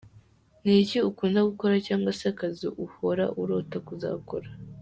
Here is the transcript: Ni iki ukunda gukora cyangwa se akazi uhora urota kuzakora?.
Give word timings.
Ni 0.63 0.73
iki 0.83 0.97
ukunda 1.09 1.39
gukora 1.49 1.75
cyangwa 1.87 2.11
se 2.19 2.25
akazi 2.33 2.65
uhora 2.85 3.25
urota 3.41 3.77
kuzakora?. 3.87 4.49